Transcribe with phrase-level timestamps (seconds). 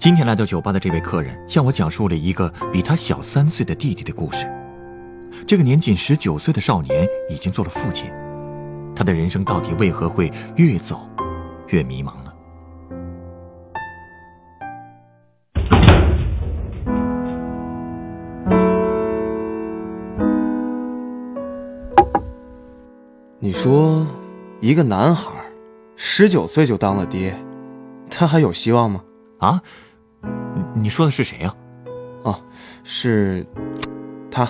[0.00, 4.50] 今天来到酒吧的这位客人向我讲述了一个比他小三岁的弟弟的故事。
[5.46, 8.10] 这个年仅十九岁的少年已经做了父亲，
[8.96, 11.06] 他的人生到底为何会越走
[11.68, 12.32] 越迷茫呢？
[23.38, 24.06] 你说，
[24.60, 25.30] 一个男孩，
[25.94, 27.38] 十九岁就当了爹，
[28.08, 29.04] 他还有希望吗？
[29.40, 29.62] 啊，
[30.74, 31.54] 你说的是谁呀？
[32.22, 32.40] 哦，
[32.84, 33.46] 是
[34.30, 34.48] 他。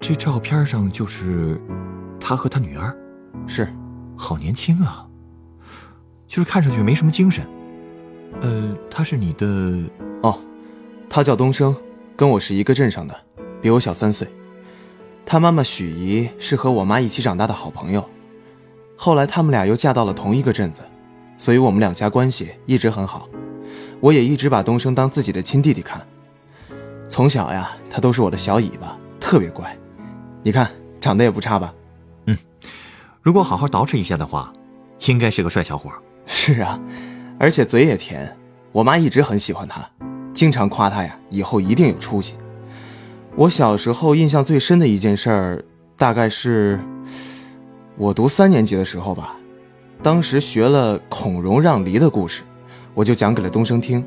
[0.00, 1.60] 这照片上就是
[2.20, 2.94] 他和他女儿，
[3.46, 3.68] 是，
[4.16, 5.06] 好年轻啊，
[6.26, 7.46] 就是看上去没什么精神。
[8.40, 9.46] 呃，他是你的？
[10.22, 10.38] 哦，
[11.08, 11.74] 他叫东升，
[12.16, 13.14] 跟我是一个镇上的，
[13.62, 14.28] 比我小三岁。
[15.24, 18.04] 他妈妈许姨是和我妈一起长大的好朋友，
[18.96, 20.82] 后来他们俩又嫁到了同一个镇子，
[21.38, 23.26] 所以我们两家关系一直很好。
[24.00, 26.00] 我也一直把东升当自己的亲弟弟看，
[27.08, 29.76] 从小呀，他都是我的小尾巴，特别乖。
[30.42, 30.70] 你看，
[31.00, 31.72] 长得也不差吧？
[32.26, 32.36] 嗯，
[33.22, 34.52] 如果好好捯饬一下的话，
[35.06, 35.90] 应该是个帅小伙。
[36.26, 36.78] 是啊，
[37.38, 38.34] 而且嘴也甜。
[38.72, 39.88] 我妈一直很喜欢他，
[40.32, 42.34] 经常夸他呀，以后一定有出息。
[43.36, 45.64] 我小时候印象最深的一件事儿，
[45.96, 46.78] 大概是
[47.96, 49.36] 我读三年级的时候吧。
[50.02, 52.42] 当时学了孔融让梨的故事，
[52.94, 54.04] 我就讲给了东升听。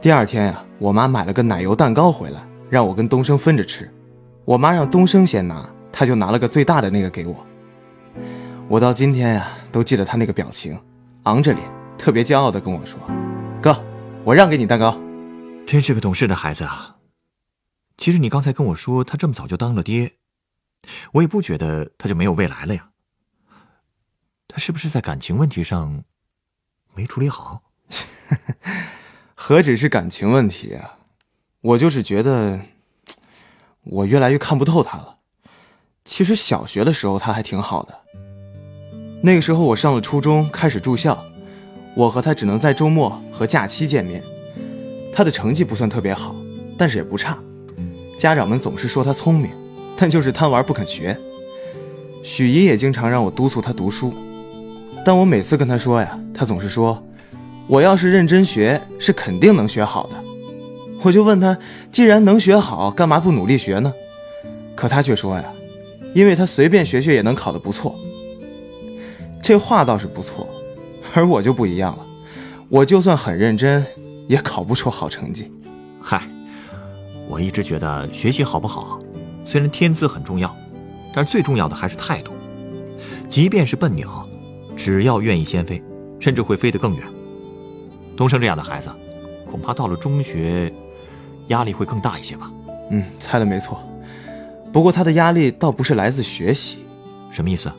[0.00, 3.90] 第二天呀，我妈买了个奶油蛋糕回来，让我跟东升分着吃。
[4.44, 7.46] 我妈让东升先拿，他就拿了个最大的那个给我。
[8.68, 10.78] 我到今天呀，都记得他那个表情，
[11.24, 11.66] 昂着脸，
[11.98, 12.98] 特别骄傲地跟我说
[13.60, 13.82] ：“哥，
[14.22, 14.98] 我让给你蛋糕。”
[15.66, 16.96] 真是个懂事的孩子啊。
[17.96, 20.12] 其实你刚才跟我说他这么早就当了爹，
[21.12, 22.90] 我也不觉得他就没有未来了呀。
[24.46, 26.04] 他是不是在感情问题上
[26.94, 27.62] 没处理好？
[29.34, 30.98] 何止是感情问题啊，
[31.60, 32.60] 我就是觉得。
[33.86, 35.16] 我越来越看不透他了。
[36.06, 37.94] 其实小学的时候他还挺好的。
[39.22, 41.22] 那个时候我上了初中，开始住校，
[41.94, 44.22] 我和他只能在周末和假期见面。
[45.12, 46.34] 他的成绩不算特别好，
[46.78, 47.38] 但是也不差。
[48.18, 49.50] 家长们总是说他聪明，
[49.98, 51.14] 但就是贪玩不肯学。
[52.22, 54.14] 许姨也经常让我督促他读书，
[55.04, 57.00] 但我每次跟他说呀，他总是说
[57.68, 60.12] ：“我要是认真学，是肯定能学好的。”
[61.02, 61.56] 我就问他，
[61.90, 63.92] 既然能学好，干嘛不努力学呢？
[64.74, 65.44] 可他却说呀，
[66.14, 67.94] 因为他随便学学也能考得不错。
[69.42, 70.48] 这话倒是不错，
[71.12, 72.06] 而我就不一样了，
[72.70, 73.84] 我就算很认真，
[74.26, 75.52] 也考不出好成绩。
[76.00, 76.22] 嗨，
[77.28, 78.98] 我一直觉得学习好不好，
[79.44, 80.50] 虽然天资很重要，
[81.14, 82.32] 但最重要的还是态度。
[83.28, 84.23] 即便是笨鸟，
[84.76, 85.82] 只要愿意先飞，
[86.18, 87.04] 甚至会飞得更远。
[88.16, 88.90] 东升这样的孩子，
[89.50, 90.72] 恐怕到了中学。
[91.48, 92.50] 压力会更大一些吧？
[92.90, 93.78] 嗯，猜的没错。
[94.72, 96.78] 不过他的压力倒不是来自学习，
[97.30, 97.70] 什么意思？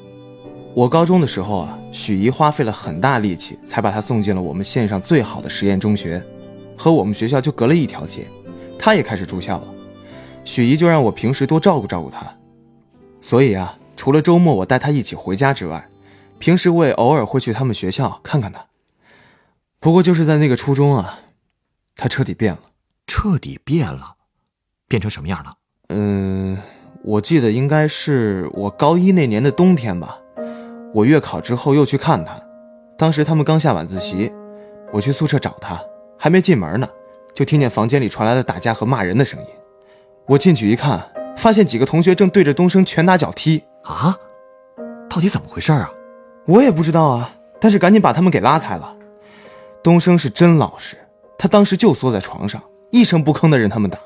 [0.75, 6.21] 我高中的时候啊，许姨花费了很大力气才把他送进了我们县上最好的实验中学，
[6.77, 8.27] 和我们学校就隔了一条街。
[8.77, 9.63] 他也开始住校了，
[10.43, 12.23] 许姨就让我平时多照顾照顾他。
[13.19, 15.83] 所以啊，除了周末我带他一起回家之外，
[16.39, 18.65] 平时我也偶尔会去他们学校看看他。
[19.79, 21.19] 不过就是在那个初中啊，
[21.95, 22.59] 他彻底变了。
[23.07, 24.15] 彻底变了，
[24.87, 25.53] 变成什么样了？
[25.89, 26.57] 嗯，
[27.03, 30.17] 我记得应该是我高一那年的冬天吧。
[30.91, 32.35] 我月考之后又去看他，
[32.97, 34.33] 当时他们刚下晚自习，
[34.91, 35.79] 我去宿舍找他，
[36.17, 36.89] 还没进门呢，
[37.31, 39.47] 就听见房间里传来了打架和骂人的声音。
[40.25, 41.07] 我进去一看，
[41.37, 44.17] 发现几个同学正对着东升拳打脚踢啊！
[45.07, 45.91] 到底怎么回事啊？
[46.45, 48.95] 我也不知道啊，但是赶紧把他们给拉开了。
[49.83, 50.97] 东升是真老实，
[51.37, 52.61] 他当时就缩在床上。
[52.91, 53.99] 一声不吭的任他们打，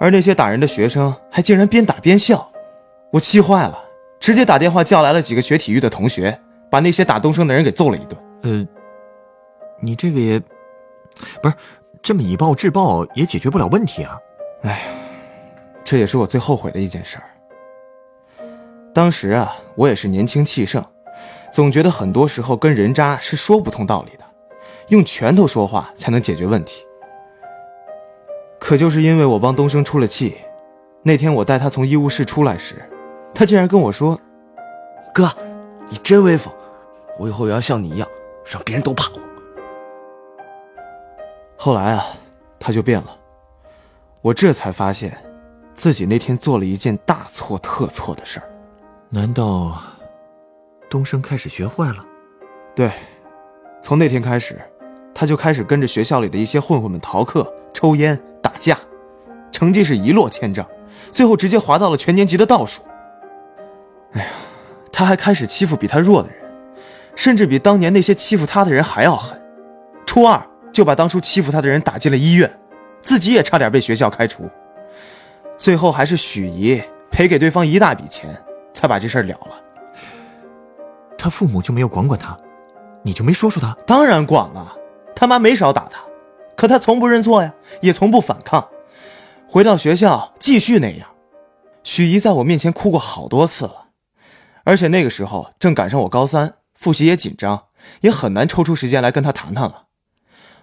[0.00, 2.50] 而那些打人的学生还竟然边打边笑，
[3.12, 3.78] 我气坏了，
[4.18, 6.36] 直接打电话叫来了几个学体育的同学，
[6.68, 8.20] 把那些打东升的人给揍了一顿。
[8.42, 8.66] 呃，
[9.80, 10.40] 你这个也，
[11.40, 11.54] 不是
[12.02, 14.18] 这么以暴制暴也解决不了问题啊！
[14.62, 14.80] 哎，
[15.84, 17.24] 这也是我最后悔的一件事儿。
[18.92, 20.84] 当时啊，我也是年轻气盛，
[21.54, 24.24] 总觉得很多时候跟人渣是说不通道理的，
[24.88, 26.84] 用拳头说话才能解决问题。
[28.58, 30.36] 可就是因为我帮东升出了气，
[31.04, 32.84] 那天我带他从医务室出来时，
[33.32, 34.18] 他竟然跟我说
[35.14, 35.30] ：“哥，
[35.88, 36.52] 你真威风，
[37.20, 38.08] 我以后也要像你一样，
[38.44, 39.20] 让别人都怕我。”
[41.56, 42.04] 后来啊，
[42.58, 43.16] 他就变了。
[44.22, 45.16] 我这才发现，
[45.72, 48.50] 自己那天做了一件大错特错的事儿。
[49.08, 49.80] 难道
[50.94, 52.06] 东升开始学坏了？
[52.72, 52.88] 对，
[53.82, 54.62] 从那天开始，
[55.12, 58.78] 他就开始跟着学校里的一些混混们逃课、抽烟、打架，
[59.50, 60.64] 成绩是一落千丈，
[61.10, 62.80] 最后直接滑到了全年级的倒数。
[64.12, 64.28] 哎呀，
[64.92, 66.38] 他还开始欺负比他弱的人，
[67.16, 69.36] 甚至比当年那些欺负他的人还要狠。
[70.06, 70.40] 初二
[70.72, 72.48] 就把当初欺负他的人打进了医院，
[73.02, 74.48] 自己也差点被学校开除。
[75.56, 76.80] 最后还是许姨
[77.10, 78.40] 赔给对方一大笔钱，
[78.72, 79.60] 才把这事儿了了。
[81.24, 82.38] 他父母就没有管管他？
[83.02, 83.74] 你就没说说他？
[83.86, 84.76] 当然管了，
[85.16, 85.98] 他妈没少打他，
[86.54, 88.68] 可他从不认错呀，也从不反抗。
[89.48, 91.08] 回到学校继续那样。
[91.82, 93.86] 许姨在我面前哭过好多次了，
[94.64, 97.68] 而且那个时候正赶上我高三，复习也紧张，
[98.02, 99.86] 也很难抽出时间来跟他谈谈了。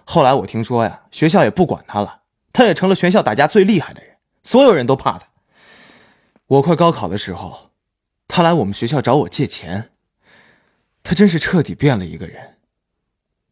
[0.04, 2.20] 后来我听说呀，学校也不管他了，
[2.52, 4.14] 他也成了全校打架最厉害的人，
[4.44, 5.26] 所有人都怕他。
[6.46, 7.70] 我快高考的时候，
[8.28, 9.88] 他来我们学校找我借钱。
[11.02, 12.56] 他真是彻底变了一个人，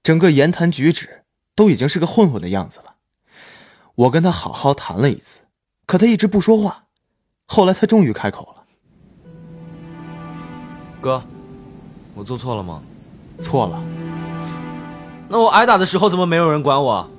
[0.02, 1.24] 整个言谈举止
[1.54, 2.94] 都已经是个混混的样子了。
[3.94, 5.40] 我跟他好好谈了一次，
[5.84, 6.84] 可他一直不说话。
[7.46, 8.62] 后来他终于开口了
[11.02, 11.22] ：“哥，
[12.14, 12.80] 我做错了吗？
[13.42, 13.82] 错了。
[15.28, 17.10] 那我挨打的时候怎么没有人管我？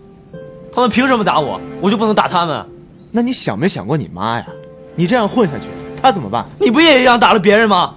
[0.71, 1.59] 他们凭什么打我？
[1.81, 2.65] 我就不能打他们？
[3.11, 4.47] 那你想没想过你妈呀？
[4.95, 5.67] 你这样混下去，
[6.01, 6.47] 她怎么办？
[6.59, 7.95] 你不也一样打了别人吗？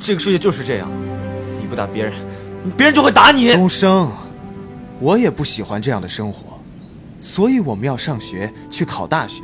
[0.00, 0.90] 这个世界就是这样。”
[1.66, 2.12] 你不打别人，
[2.76, 3.52] 别人就会打你。
[3.52, 4.08] 东升，
[5.00, 6.56] 我也不喜欢这样的生活，
[7.20, 9.42] 所以我们要上学，去考大学，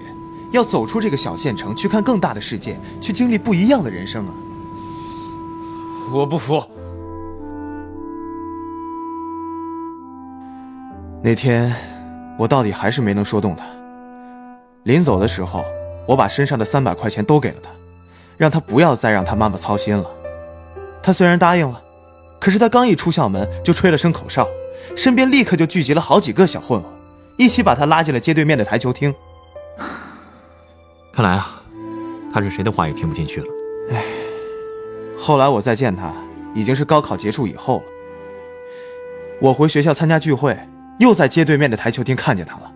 [0.52, 4.32] 要走出这个小县城，去看更大的世界，去经历不一样的人生啊！
[6.14, 6.62] 我不服。
[11.24, 11.74] 那天，
[12.38, 13.64] 我到底还是没能说动他。
[14.84, 15.64] 临走的时候，
[16.06, 17.70] 我把身上的三百块钱都给了他，
[18.36, 20.08] 让他不要再让他妈妈操心了。
[21.02, 21.82] 他虽然答应了。
[22.42, 24.48] 可是他刚一出校门，就吹了声口哨，
[24.96, 26.90] 身边立刻就聚集了好几个小混混，
[27.38, 29.14] 一起把他拉进了街对面的台球厅。
[31.12, 31.62] 看来啊，
[32.34, 33.46] 他是谁的话也听不进去了。
[33.92, 34.02] 唉，
[35.16, 36.12] 后来我再见他，
[36.52, 37.84] 已经是高考结束以后了。
[39.40, 40.58] 我回学校参加聚会，
[40.98, 42.72] 又在街对面的台球厅看见他了。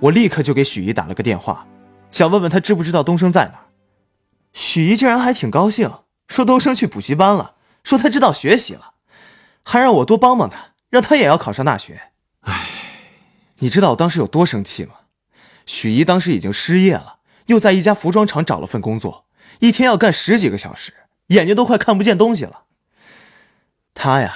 [0.00, 1.64] 我立刻就给许姨打了个电话，
[2.10, 3.60] 想问问他知不知道东升在哪。
[4.54, 5.88] 许姨竟然还挺高兴，
[6.26, 7.52] 说东升去补习班了。
[7.88, 8.92] 说他知道学习了，
[9.62, 11.98] 还让我多帮帮他，让他也要考上大学。
[12.40, 12.68] 唉，
[13.60, 14.92] 你知道我当时有多生气吗？
[15.64, 19.24] 许姨当时已经失业了，又在一家服装厂找了份工作，
[19.60, 20.92] 一天要干十几个小时，
[21.28, 22.64] 眼睛都快看不见东西了。
[23.94, 24.34] 他呀，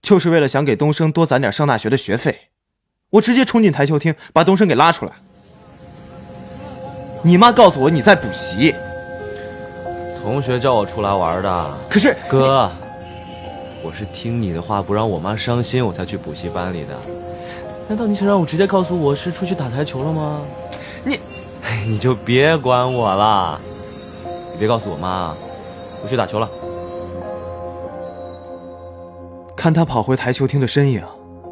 [0.00, 2.50] 就是为了想给东升多攒点上大学的学费。
[3.10, 5.12] 我直接冲进台球厅，把东升给拉出来。
[7.24, 8.72] 你妈告诉我你在补习，
[10.22, 11.78] 同学叫我出来玩的。
[11.90, 12.70] 可是哥。
[13.84, 16.96] 我是听你的话，不让我妈伤心，我才去补习班里的。
[17.88, 20.40] 难道你想让我直接告诉我是出去打台球了吗？
[21.04, 21.18] 你，
[21.86, 23.60] 你就别管我了。
[24.52, 25.34] 你别告诉我妈，
[26.02, 26.48] 我去打球了。
[29.56, 31.02] 看他跑回台球厅的身影，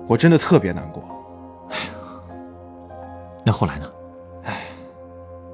[0.07, 1.02] 我真的特别难过。
[1.71, 1.90] 哎呀，
[3.45, 3.87] 那后来呢？
[4.45, 4.62] 哎，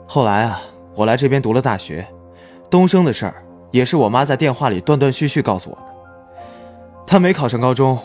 [0.06, 0.60] 后来啊，
[0.94, 2.06] 我来这边读了大学，
[2.70, 5.82] 东升的事儿也是我妈在电话里断断续续告诉我的。
[7.06, 7.98] 他没考上高中，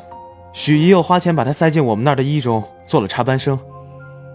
[0.53, 3.59] 许姨又花钱把他塞进我们那儿的一中做了插班生，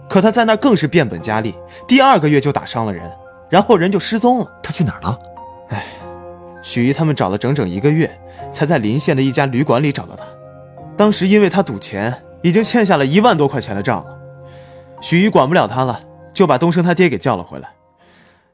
[0.09, 1.55] 可他在那儿更是变本加厉，
[1.87, 3.09] 第二个月就打伤了人，
[3.49, 4.51] 然后人就失踪了。
[4.61, 5.17] 他去哪儿了？
[5.69, 5.85] 哎，
[6.61, 8.19] 许姨他们找了整整一个月，
[8.51, 10.25] 才在临县的一家旅馆里找到他。
[10.97, 14.17] 当时因为他赌钱，已经欠下了一万多块钱的账了。
[14.99, 16.01] 许姨管不了他了，
[16.33, 17.69] 就把东升他爹给叫了回来。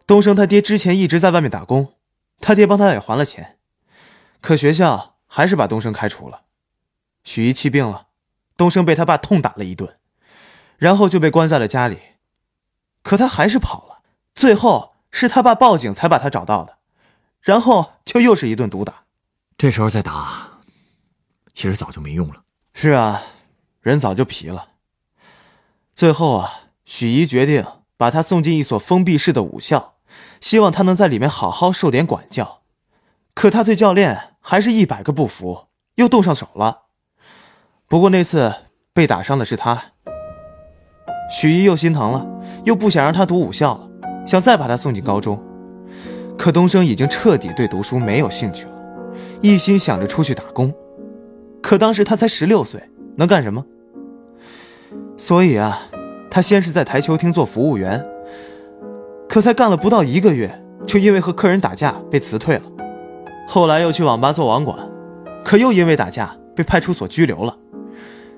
[0.05, 1.93] 东升他爹之前一直在外面打工，
[2.39, 3.55] 他爹帮他也还了钱，
[4.41, 5.12] 可学校。
[5.35, 6.43] 还是把东升开除了，
[7.23, 8.09] 许一气病了，
[8.55, 9.97] 东升被他爸痛打了一顿，
[10.77, 11.97] 然后就被关在了家里。
[13.01, 14.03] 可他还是跑了，
[14.35, 16.77] 最后是他爸报警才把他找到的，
[17.41, 19.05] 然后就又是一顿毒打。
[19.57, 20.59] 这时候再打，
[21.51, 22.43] 其实早就没用了。
[22.75, 23.23] 是啊，
[23.81, 24.67] 人早就皮了。
[25.95, 27.65] 最后啊，许一决定
[27.97, 29.95] 把他送进一所封闭式的武校，
[30.39, 32.61] 希望他能在里面好好受点管教。
[33.33, 34.33] 可他对教练。
[34.45, 36.81] 还是一百个不服，又动上手了。
[37.87, 38.53] 不过那次
[38.91, 39.81] 被打伤的是他。
[41.31, 42.27] 许一又心疼了，
[42.65, 43.89] 又不想让他读武校了，
[44.27, 45.41] 想再把他送进高中。
[46.37, 48.71] 可东升已经彻底对读书没有兴趣了，
[49.39, 50.73] 一心想着出去打工。
[51.61, 52.83] 可当时他才十六岁，
[53.15, 53.65] 能干什么？
[55.17, 55.83] 所以啊，
[56.29, 58.05] 他先是在台球厅做服务员，
[59.29, 62.63] 可才干了不到一个月，就因为和客人打架被辞退了。
[63.47, 64.77] 后来又去网吧做网管，
[65.43, 67.57] 可又因为打架被派出所拘留了。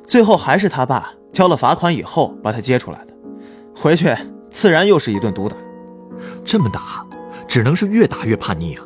[0.06, 3.14] 最后还是他爸交了罚款以后把他接出来的，
[3.76, 4.16] 回去
[4.50, 5.56] 自然又是一顿毒打。
[6.44, 7.06] 这么打，
[7.48, 8.84] 只能是越打越叛逆啊！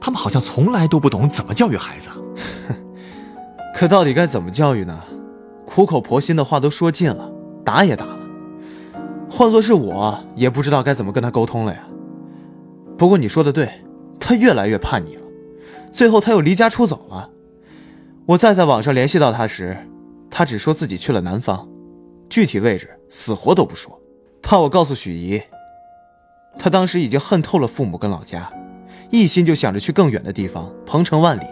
[0.00, 2.08] 他们好像从来都不懂怎么教育孩子。
[3.74, 5.00] 可到底该怎么教育呢？
[5.66, 7.30] 苦口婆心的话都说尽了，
[7.64, 8.18] 打也打了，
[9.30, 11.80] 换做是我也不知道该怎么跟他沟通了呀。
[12.96, 13.68] 不过你说的对，
[14.24, 15.22] 他越来越叛逆了，
[15.92, 17.28] 最后他又离家出走了。
[18.24, 19.76] 我再在网上联系到他时，
[20.30, 21.68] 他只说自己去了南方，
[22.30, 24.00] 具体位置死活都不说，
[24.42, 25.42] 怕我告诉许姨。
[26.58, 28.50] 他当时已经恨透了父母跟老家，
[29.10, 31.44] 一心就想着去更远的地方，鹏程万里。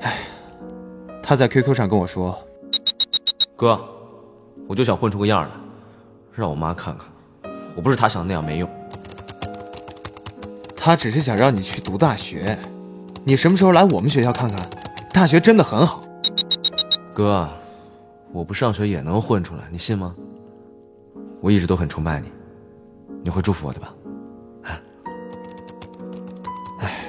[0.00, 0.16] 哎，
[1.22, 2.38] 他在 QQ 上跟我说。
[3.54, 3.78] 哥，
[4.66, 5.50] 我就想混出个样来，
[6.32, 7.06] 让我妈看看，
[7.76, 8.68] 我不是她想的那样没用。
[10.84, 12.58] 他只是想让你去读大学，
[13.24, 14.68] 你什么时候来我们学校看看？
[15.14, 16.04] 大学真的很好。
[17.14, 17.48] 哥，
[18.34, 20.14] 我不上学也能混出来，你信吗？
[21.40, 22.30] 我一直都很崇拜你，
[23.22, 23.94] 你会祝福我的吧？
[26.80, 27.06] 唉，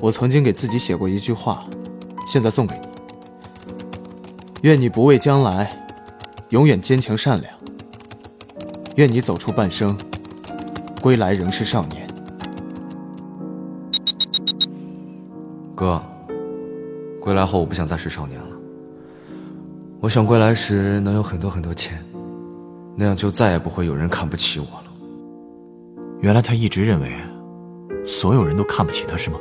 [0.00, 1.62] 我曾经给自己写过一句话，
[2.26, 2.88] 现在送给你。
[4.62, 5.68] 愿你不畏将来，
[6.48, 7.52] 永远坚强善良。
[8.94, 9.94] 愿你走出半生，
[11.02, 12.05] 归来仍是少年。
[15.76, 16.00] 哥，
[17.20, 18.46] 归来后我不想再是少年了。
[20.00, 22.02] 我想归来时能有很多很多钱，
[22.96, 24.84] 那样就再也不会有人看不起我了。
[26.20, 27.12] 原来他一直认为，
[28.06, 29.38] 所有人都看不起他，是吗？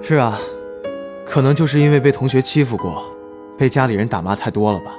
[0.00, 0.38] 是啊，
[1.26, 3.02] 可能就是因为被同学欺负过。
[3.58, 4.92] 被家里人打骂太多了吧？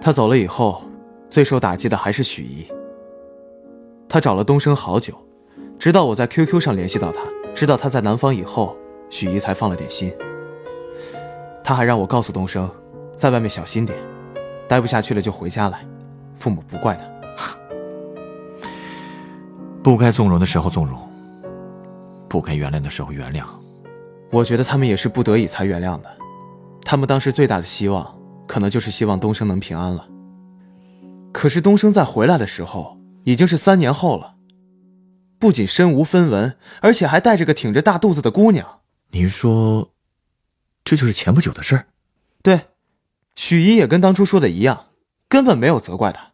[0.00, 0.82] 他走了以后，
[1.28, 2.66] 最受打击的还是许姨。
[4.08, 5.14] 他找了东升好久，
[5.78, 7.20] 直到我在 QQ 上联系到他，
[7.54, 8.76] 知道他在南方以后，
[9.10, 10.12] 许姨才放了点心。
[11.62, 12.70] 他还让我告诉东升，
[13.16, 13.98] 在外面小心点，
[14.66, 15.86] 待不下去了就回家来，
[16.34, 17.04] 父母不怪他。
[19.82, 20.98] 不该纵容的时候纵容，
[22.28, 23.44] 不该原谅的时候原谅。
[24.30, 26.10] 我觉得他们也是不得已才原谅的。
[26.84, 28.14] 他们当时最大的希望，
[28.46, 30.06] 可能就是希望东升能平安了。
[31.32, 34.34] 可是东升在回来的时候，已经是三年后了。
[35.38, 38.77] 不仅身无分文，而且还带着个挺着大肚子的姑娘。
[39.10, 39.94] 您说，
[40.84, 41.86] 这就是前不久的事儿？
[42.42, 42.68] 对，
[43.34, 44.88] 许姨也跟当初说的一样，
[45.28, 46.32] 根本没有责怪他，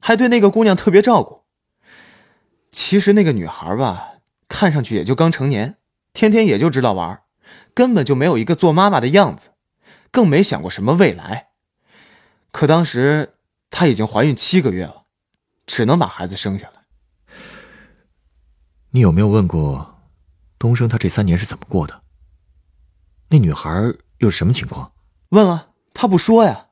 [0.00, 1.44] 还对那个姑娘特别照顾。
[2.70, 5.78] 其实那个女孩吧，看上去也就刚成年，
[6.12, 7.22] 天天也就知道玩，
[7.74, 9.50] 根本就没有一个做妈妈的样子。
[10.12, 11.50] 更没想过什么未来，
[12.52, 13.34] 可当时
[13.70, 15.04] 她已经怀孕七个月了，
[15.66, 16.82] 只能把孩子生下来。
[18.90, 20.00] 你有没有问过
[20.58, 22.02] 东升他这三年是怎么过的？
[23.32, 23.70] 那女孩
[24.18, 24.90] 又是什么情况？
[25.28, 26.66] 问了，她不说呀，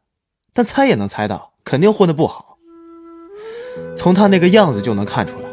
[0.53, 2.59] 但猜也能猜到，肯定混得不好。
[3.97, 5.49] 从他那个样子就能看出来，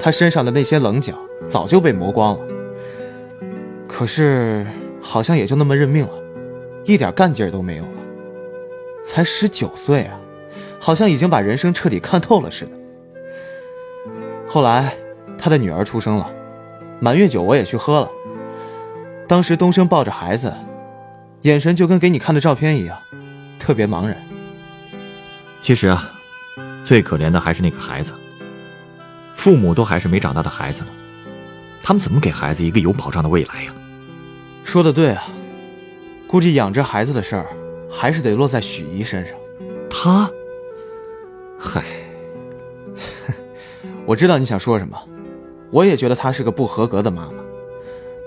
[0.00, 1.14] 他身上的那些棱角
[1.46, 2.44] 早就被磨光了。
[3.86, 4.66] 可是
[5.00, 6.18] 好像也就那么认命了。
[6.84, 8.02] 一点干劲都没有了，
[9.04, 10.18] 才十九岁啊，
[10.80, 12.72] 好像已经把人生彻底看透了似的。
[14.48, 14.92] 后来，
[15.38, 16.28] 他的女儿出生了，
[16.98, 18.10] 满月酒我也去喝了。
[19.28, 20.52] 当时东升抱着孩子，
[21.42, 22.96] 眼神就跟给你看的照片一样，
[23.58, 24.16] 特别茫然。
[25.60, 26.10] 其实啊，
[26.84, 28.12] 最可怜的还是那个孩子，
[29.34, 30.90] 父母都还是没长大的孩子呢，
[31.82, 33.72] 他们怎么给孩子一个有保障的未来呀？
[34.62, 35.24] 说的对啊。
[36.28, 37.46] 估计养着孩子的事儿，
[37.88, 39.34] 还是得落在许姨身上。
[39.88, 40.28] 她，
[41.56, 41.84] 嗨，
[44.04, 44.98] 我知道你想说什么。
[45.70, 47.34] 我也觉得她是个不合格的妈妈，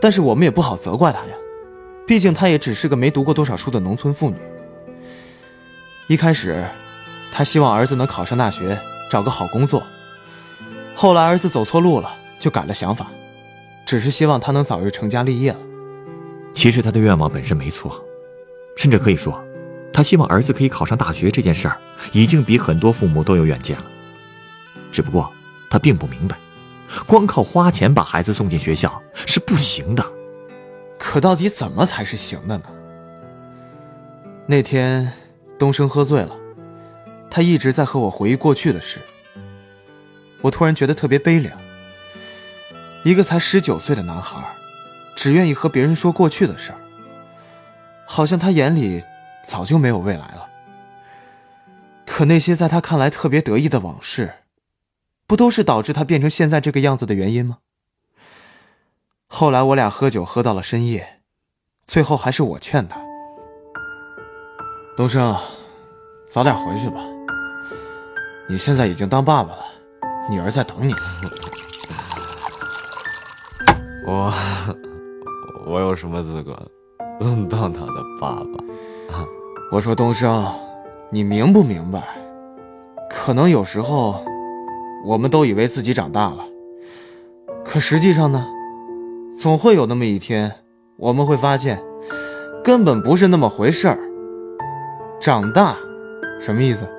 [0.01, 1.33] 但是我们也不好责怪她呀。
[2.07, 4.37] 毕竟她也只是个没读过多少书的农村妇女。
[6.07, 6.65] 一开始，
[7.31, 8.79] 她希望儿子能考上大学，
[9.11, 9.83] 找个好工作。
[10.95, 13.07] 后来儿子走错路了，就改了想法，
[13.85, 15.59] 只是希望他能早日成家立业了。
[16.53, 18.03] 其实他的愿望本身没错，
[18.75, 19.41] 甚至可以说，
[19.93, 21.77] 他希望儿子可以考上大学这件事儿，
[22.11, 23.85] 已经比很多父母都有远见了。
[24.91, 25.31] 只不过
[25.69, 26.35] 他并不明白，
[27.05, 30.05] 光靠花钱把孩子送进学校是不行的。
[30.97, 32.63] 可到底怎么才是行的呢？
[34.45, 35.11] 那天，
[35.57, 36.35] 东升喝醉了，
[37.29, 38.99] 他一直在和我回忆过去的事。
[40.41, 41.57] 我突然觉得特别悲凉。
[43.05, 44.43] 一个才十九岁的男孩，
[45.15, 46.73] 只愿意和别人说过去的事，
[48.05, 49.01] 好像他眼里
[49.45, 50.45] 早就没有未来了。
[52.05, 54.33] 可那些在他看来特别得意的往事，
[55.29, 57.59] 不都是导致他变成现在这个样子的原因吗？
[59.27, 61.21] 后来我俩喝酒喝到了深夜，
[61.85, 62.99] 最后还是我劝他
[64.97, 65.37] ：“东升，
[66.31, 66.99] 早点回去吧。
[68.49, 69.63] 你现在已经当爸爸了，
[70.31, 70.99] 女儿在等你呢。
[74.07, 74.33] ”我
[75.67, 76.59] 我有什么资格
[77.47, 79.23] 当他的爸爸？
[79.71, 80.51] 我说东升，
[81.11, 82.17] 你明不明白？
[83.07, 84.25] 可能有时候，
[85.05, 86.45] 我们都以为自己长大了，
[87.63, 88.45] 可实际上呢，
[89.39, 90.51] 总会有那么一天，
[90.97, 91.81] 我们会发现，
[92.63, 93.97] 根本不是那么回事儿。
[95.19, 95.75] 长大，
[96.39, 96.89] 什么意思？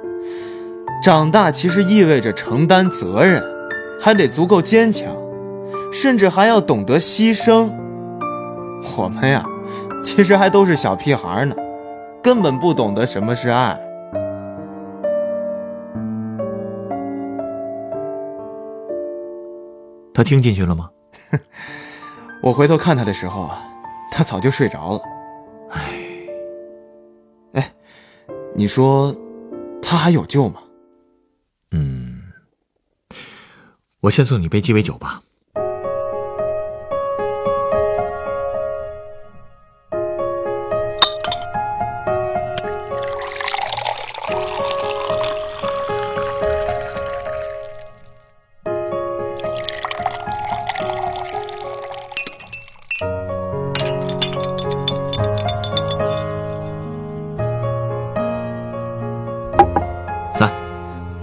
[1.02, 3.42] 长大其实意味着承担责任，
[4.00, 5.08] 还得足够坚强。
[5.92, 7.68] 甚至还要懂得牺牲。
[8.96, 9.44] 我们呀，
[10.04, 11.56] 其实还都是小屁孩呢，
[12.22, 13.76] 根本不懂得什么是爱。
[20.20, 20.90] 他听进去了吗？
[22.44, 23.64] 我回头看他的时候啊，
[24.12, 25.00] 他早就睡着了。
[25.70, 25.94] 唉，
[27.54, 27.74] 哎，
[28.54, 29.16] 你说
[29.80, 30.60] 他还有救吗？
[31.70, 32.20] 嗯，
[34.00, 35.22] 我先送你杯鸡尾酒吧。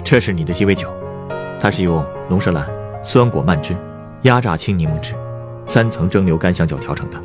[0.09, 0.89] 这是你的鸡尾酒，
[1.59, 2.65] 它是用龙舌兰、
[3.03, 3.75] 酸果蔓汁、
[4.21, 5.13] 压榨青柠檬汁、
[5.65, 7.21] 三层蒸馏干香酒调成的，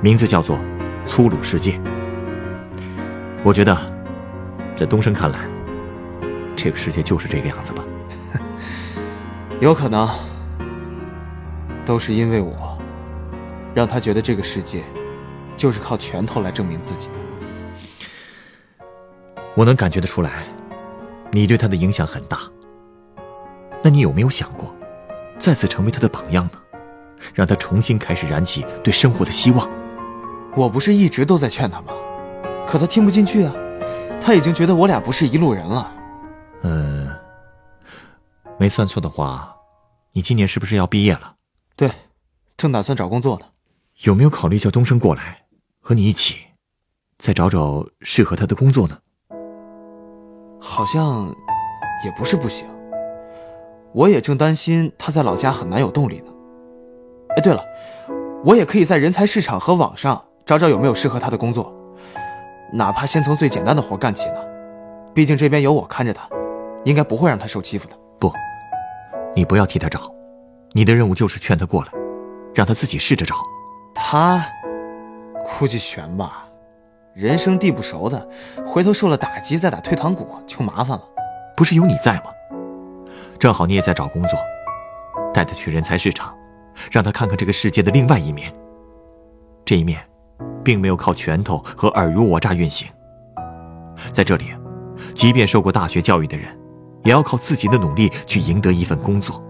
[0.00, 0.58] 名字叫做
[1.06, 1.80] “粗鲁世界”。
[3.44, 3.78] 我觉得，
[4.74, 5.38] 在东升看来，
[6.56, 7.84] 这个世界就是这个样子吧。
[9.62, 10.10] 有可能，
[11.86, 12.76] 都是因为我，
[13.76, 14.82] 让他觉得这个世界
[15.56, 17.14] 就是靠拳头来证明自己的。
[19.54, 20.42] 我能感觉得出来。
[21.30, 22.40] 你对他的影响很大，
[23.82, 24.74] 那你有没有想过，
[25.38, 26.52] 再次成为他的榜样呢？
[27.34, 29.68] 让他重新开始燃起对生活的希望。
[30.56, 31.92] 我不是一直都在劝他吗？
[32.66, 33.52] 可他听不进去啊，
[34.20, 35.92] 他已经觉得我俩不是一路人了。
[36.62, 37.08] 嗯，
[38.58, 39.54] 没算错的话，
[40.12, 41.34] 你今年是不是要毕业了？
[41.76, 41.90] 对，
[42.56, 43.46] 正打算找工作呢。
[44.04, 45.46] 有没有考虑叫东升过来，
[45.80, 46.38] 和你一起，
[47.18, 48.98] 再找找适合他的工作呢？
[50.60, 51.34] 好像
[52.04, 52.66] 也不是不行，
[53.92, 56.32] 我也正担心他在老家很难有动力呢。
[57.36, 57.62] 哎，对了，
[58.44, 61.72] 我也可以在人才市场和网上找找有没有适合他的工作，
[62.72, 64.36] 哪怕先从最简单的活干起呢。
[65.14, 66.28] 毕竟这边有我看着他，
[66.84, 67.96] 应该不会让他受欺负的。
[68.18, 68.32] 不，
[69.34, 70.10] 你不要替他找，
[70.72, 71.92] 你的任务就是劝他过来，
[72.54, 73.36] 让他自己试着找。
[73.94, 74.44] 他
[75.58, 76.47] 估计悬吧。
[77.18, 78.28] 人生地不熟的，
[78.64, 81.02] 回头受了打击再打退堂鼓就麻烦了。
[81.56, 82.26] 不是有你在吗？
[83.40, 84.38] 正好你也在找工作，
[85.34, 86.32] 带他去人才市场，
[86.92, 88.52] 让他看看这个世界的另外一面。
[89.64, 89.98] 这一面，
[90.62, 92.86] 并没有靠拳头和尔虞我诈运行。
[94.12, 94.44] 在这里，
[95.12, 96.56] 即便受过大学教育的人，
[97.02, 99.42] 也要靠自己的努力去赢得一份工作。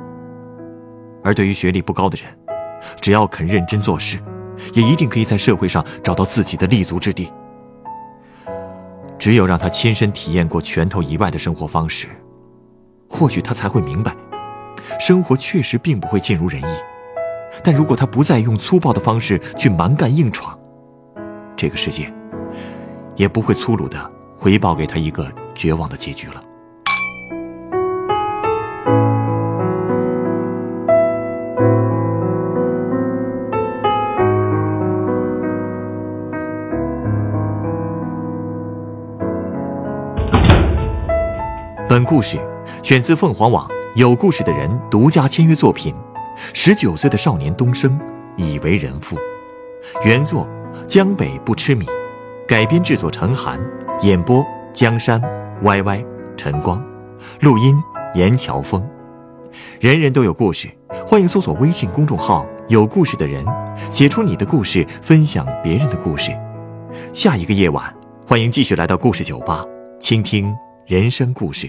[1.22, 2.34] 而对于学历不高的人，
[2.98, 4.18] 只要肯认真做事，
[4.72, 7.30] 也一定可以在社会上找到自己的立足之地。
[9.28, 12.08] 只有让他亲身体验过拳头以外的生活方式，
[13.10, 14.16] 或许他才会明白，
[14.98, 16.66] 生活确实并不会尽如人意。
[17.62, 20.58] 但如果他不再用粗暴的方式去蛮干硬闯，
[21.54, 22.10] 这个世界
[23.16, 26.42] 也不会粗鲁的回报给他一个绝望的结局了。
[41.98, 42.38] 本故事
[42.84, 45.92] 选自凤凰网有故事的人独家签约作品，
[46.54, 47.98] 《十九岁的少年东升
[48.36, 49.16] 已为人父》，
[50.04, 50.48] 原作
[50.86, 51.84] 江北不吃米，
[52.46, 53.60] 改编制作陈寒，
[54.00, 55.20] 演播江山
[55.64, 56.04] Y Y
[56.36, 56.80] 晨光，
[57.40, 57.74] 录音
[58.14, 58.88] 严乔峰。
[59.80, 60.68] 人人都有故事，
[61.04, 63.44] 欢迎搜索微信公众号“有故事的人”，
[63.90, 66.30] 写出你的故事，分享别人的故事。
[67.12, 67.92] 下一个夜晚，
[68.24, 69.64] 欢迎继续来到故事酒吧，
[69.98, 70.54] 倾听。
[70.86, 71.68] 人生故事。